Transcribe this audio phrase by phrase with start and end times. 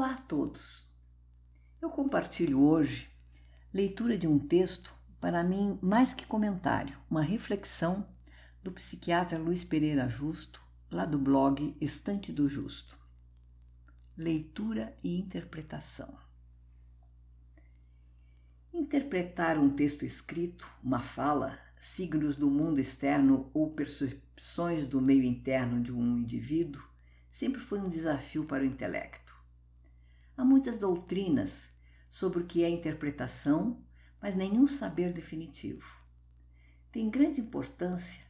[0.00, 0.88] Olá a todos!
[1.78, 3.10] Eu compartilho hoje
[3.70, 8.08] leitura de um texto, para mim mais que comentário, uma reflexão
[8.62, 12.98] do psiquiatra Luiz Pereira Justo, lá do blog Estante do Justo.
[14.16, 16.16] Leitura e interpretação.
[18.72, 25.78] Interpretar um texto escrito, uma fala, signos do mundo externo ou percepções do meio interno
[25.78, 26.82] de um indivíduo
[27.30, 29.29] sempre foi um desafio para o intelecto.
[30.40, 31.68] Há muitas doutrinas
[32.10, 33.84] sobre o que é interpretação,
[34.22, 35.84] mas nenhum saber definitivo.
[36.90, 38.22] Tem grande importância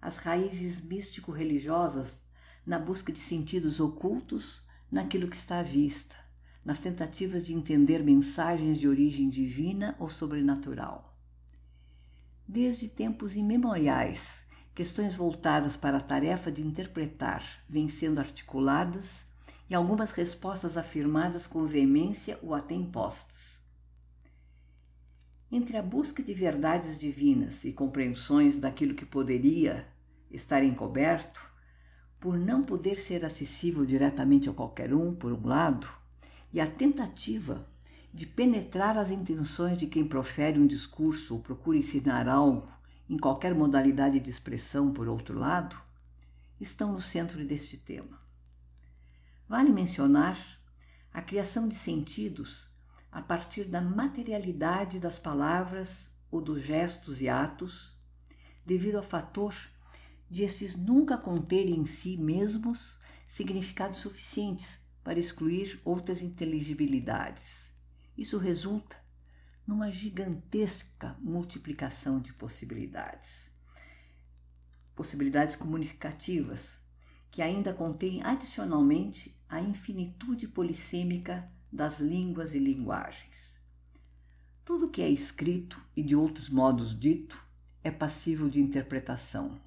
[0.00, 2.22] as raízes místico-religiosas
[2.64, 6.16] na busca de sentidos ocultos naquilo que está à vista,
[6.64, 11.20] nas tentativas de entender mensagens de origem divina ou sobrenatural.
[12.48, 14.38] Desde tempos imemoriais,
[14.74, 19.27] questões voltadas para a tarefa de interpretar vêm sendo articuladas
[19.68, 23.58] e algumas respostas afirmadas com veemência ou até impostas.
[25.50, 29.86] Entre a busca de verdades divinas e compreensões daquilo que poderia
[30.30, 31.40] estar encoberto,
[32.20, 35.88] por não poder ser acessível diretamente a qualquer um, por um lado,
[36.52, 37.66] e a tentativa
[38.12, 42.68] de penetrar as intenções de quem profere um discurso ou procura ensinar algo
[43.08, 45.78] em qualquer modalidade de expressão, por outro lado,
[46.60, 48.27] estão no centro deste tema.
[49.48, 50.38] Vale mencionar
[51.10, 52.68] a criação de sentidos
[53.10, 57.96] a partir da materialidade das palavras ou dos gestos e atos,
[58.66, 59.54] devido ao fator
[60.30, 67.72] de estes nunca conterem em si mesmos significados suficientes para excluir outras inteligibilidades.
[68.16, 68.96] Isso resulta
[69.66, 73.50] numa gigantesca multiplicação de possibilidades.
[74.94, 76.77] Possibilidades comunicativas,
[77.30, 83.58] que ainda contém adicionalmente a infinitude polissêmica das línguas e linguagens.
[84.64, 87.42] Tudo que é escrito e de outros modos dito
[87.82, 89.60] é passível de interpretação.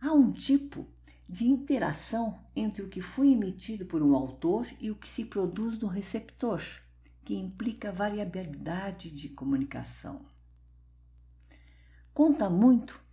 [0.00, 0.86] Há um tipo
[1.28, 5.78] de interação entre o que foi emitido por um autor e o que se produz
[5.78, 6.62] no receptor,
[7.22, 10.24] que implica variabilidade de comunicação.
[12.12, 13.03] Conta muito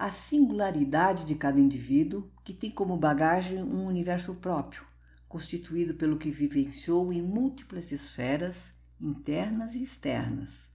[0.00, 4.82] a singularidade de cada indivíduo, que tem como bagagem um universo próprio,
[5.28, 10.70] constituído pelo que vivenciou em múltiplas esferas internas e externas,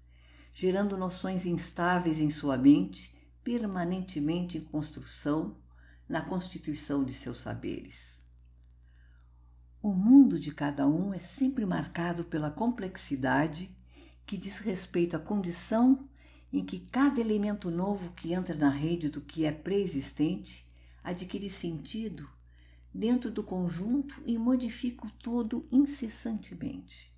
[0.53, 5.57] gerando noções instáveis em sua mente, permanentemente em construção
[6.07, 8.23] na constituição de seus saberes.
[9.81, 13.75] O mundo de cada um é sempre marcado pela complexidade
[14.23, 16.07] que diz respeito à condição
[16.57, 20.65] em que cada elemento novo que entra na rede do que é pré-existente
[21.03, 22.29] adquire sentido
[22.93, 27.13] dentro do conjunto e modifica o todo incessantemente.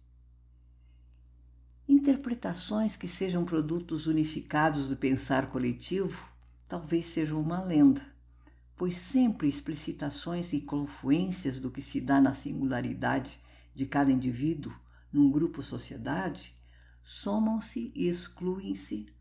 [1.88, 6.28] Interpretações que sejam produtos unificados do pensar coletivo
[6.68, 8.04] talvez sejam uma lenda,
[8.76, 13.40] pois sempre explicitações e confluências do que se dá na singularidade
[13.76, 14.74] de cada indivíduo
[15.14, 16.56] num grupo sociedade
[17.04, 19.16] somam-se e excluem-se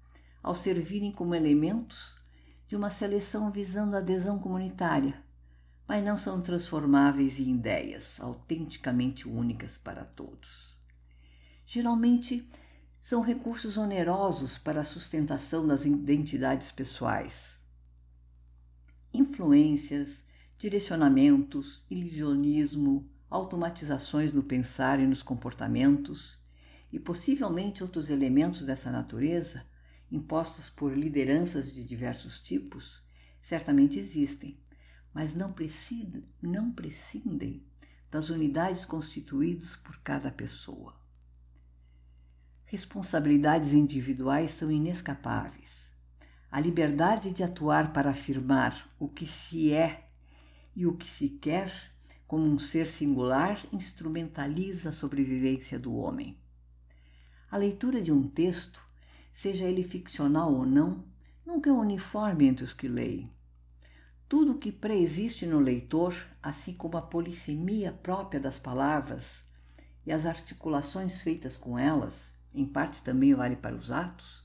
[0.47, 2.15] ao servirem como elementos
[2.69, 5.21] de uma seleção visando a adesão comunitária,
[5.89, 10.79] mas não são transformáveis em ideias autenticamente únicas para todos.
[11.67, 12.49] Geralmente,
[13.01, 17.59] são recursos onerosos para a sustentação das identidades pessoais.
[19.13, 20.25] Influências,
[20.57, 26.39] direcionamentos, ilusionismo, automatizações no pensar e nos comportamentos,
[26.93, 29.67] e possivelmente outros elementos dessa natureza
[30.11, 33.03] impostos por lideranças de diversos tipos,
[33.41, 34.59] certamente existem,
[35.13, 37.65] mas não, prescindem, não prescindem
[38.11, 40.95] das unidades constituídas por cada pessoa.
[42.65, 45.93] Responsabilidades individuais são inescapáveis.
[46.51, 50.09] A liberdade de atuar para afirmar o que se é
[50.75, 51.73] e o que se quer
[52.27, 56.37] como um ser singular instrumentaliza a sobrevivência do homem.
[57.51, 58.85] A leitura de um texto
[59.37, 61.05] seja ele ficcional ou não,
[61.45, 63.31] nunca é uniforme entre os que leem.
[64.27, 69.45] Tudo o que preexiste no leitor, assim como a polissemia própria das palavras
[70.07, 74.43] e as articulações feitas com elas, em parte também vale para os atos,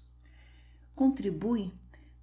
[0.93, 1.73] contribui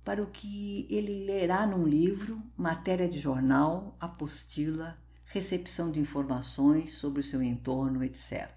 [0.05, 7.21] para o que ele lerá num livro, matéria de jornal, apostila, recepção de informações sobre
[7.21, 8.51] o seu entorno, etc.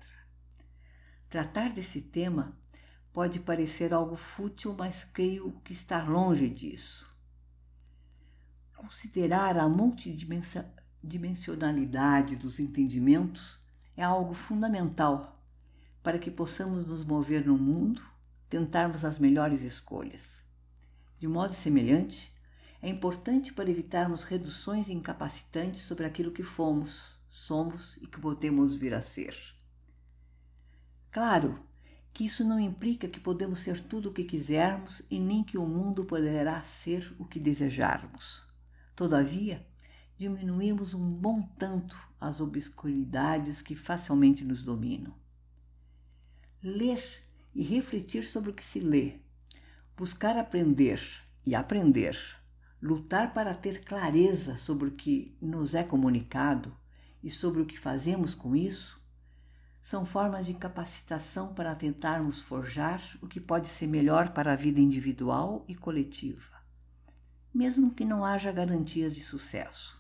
[1.30, 2.60] Tratar desse tema
[3.14, 7.08] pode parecer algo fútil, mas creio que está longe disso.
[8.76, 13.62] Considerar a multidimensionalidade dos entendimentos
[13.96, 15.40] é algo fundamental
[16.02, 18.02] para que possamos nos mover no mundo,
[18.50, 20.44] tentarmos as melhores escolhas.
[21.20, 22.34] De modo semelhante,
[22.82, 28.96] é importante para evitarmos reduções incapacitantes sobre aquilo que fomos, somos e que podemos vir
[28.96, 29.38] a ser.
[31.12, 31.71] Claro
[32.14, 35.66] que isso não implica que podemos ser tudo o que quisermos e nem que o
[35.66, 38.44] mundo poderá ser o que desejarmos.
[38.96, 39.66] Todavia,
[40.18, 45.16] diminuímos um bom tanto as obscuridades que facilmente nos dominam.
[46.62, 47.02] Ler
[47.56, 49.20] e refletir sobre o que se lê,
[49.98, 51.02] buscar aprender
[51.46, 52.18] e aprender
[52.82, 56.76] lutar para ter clareza sobre o que nos é comunicado
[57.24, 59.00] e sobre o que fazemos com isso,
[59.82, 64.80] são formas de capacitação para tentarmos forjar o que pode ser melhor para a vida
[64.80, 66.62] individual e coletiva,
[67.54, 70.00] mesmo que não haja garantias de sucesso.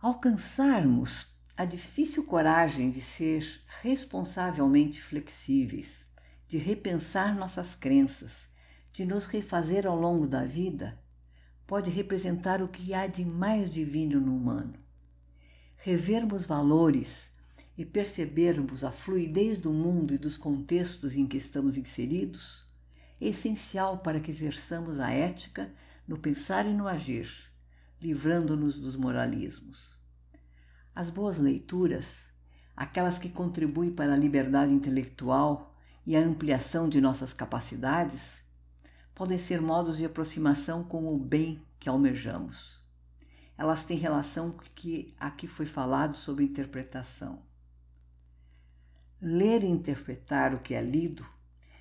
[0.00, 1.26] Alcançarmos
[1.56, 6.06] a difícil coragem de ser responsavelmente flexíveis,
[6.46, 8.48] de repensar nossas crenças
[8.98, 10.98] de nos refazer ao longo da vida
[11.68, 14.74] pode representar o que há de mais divino no humano.
[15.76, 17.30] Revermos valores
[17.78, 22.66] e percebermos a fluidez do mundo e dos contextos em que estamos inseridos
[23.20, 25.72] é essencial para que exerçamos a ética
[26.06, 27.30] no pensar e no agir,
[28.02, 29.96] livrando-nos dos moralismos.
[30.92, 32.16] As boas leituras,
[32.74, 35.72] aquelas que contribuem para a liberdade intelectual
[36.04, 38.42] e a ampliação de nossas capacidades,
[39.14, 42.82] podem ser modos de aproximação com o bem que almejamos.
[43.56, 47.46] Elas têm relação com o que aqui foi falado sobre interpretação.
[49.20, 51.26] Ler e interpretar o que é lido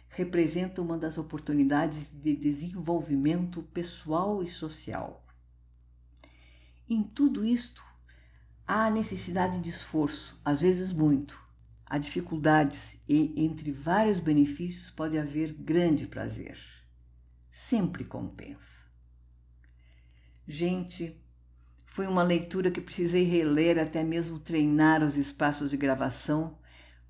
[0.10, 5.24] representa uma das oportunidades de desenvolvimento pessoal e social.
[6.90, 7.84] Em tudo isto,
[8.66, 11.40] há necessidade de esforço, às vezes muito.
[11.86, 16.58] Há dificuldades e, entre vários benefícios, pode haver grande prazer
[17.58, 18.86] sempre compensa.
[20.48, 21.20] Gente,
[21.86, 26.58] foi uma leitura que precisei reler, até mesmo treinar os espaços de gravação,